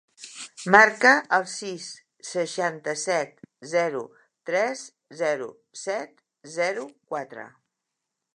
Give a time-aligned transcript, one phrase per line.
[0.75, 1.89] Marca el sis,
[2.29, 4.01] seixanta-set, zero,
[4.51, 4.83] tres,
[5.21, 5.51] zero,
[5.85, 6.27] set,
[6.57, 7.47] zero, quatre.